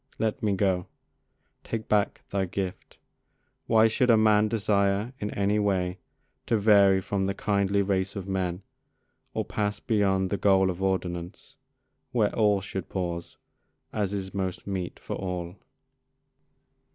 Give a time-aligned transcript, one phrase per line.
[0.17, 0.87] Let me go:
[1.63, 2.97] take back thy gift:
[3.67, 5.99] Why should a man desire in any way
[6.47, 8.63] To vary from the kindly race of men,
[9.35, 11.55] Or pass beyond the goal of ordinance
[12.13, 13.37] Where all should pause,
[13.93, 15.57] as is most meet for all?